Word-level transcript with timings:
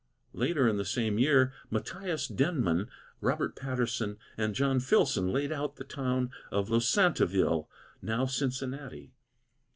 Later 0.33 0.67
in 0.67 0.77
the 0.77 0.83
same 0.83 1.19
year, 1.19 1.53
Matthias 1.69 2.25
Denman, 2.27 2.89
Robert 3.19 3.55
Patterson, 3.55 4.17
and 4.35 4.55
John 4.55 4.79
Filson 4.79 5.31
laid 5.31 5.51
out 5.51 5.75
the 5.75 5.83
town 5.83 6.31
of 6.51 6.71
Losantiville, 6.71 7.69
now 8.01 8.25
Cincinnati. 8.25 9.13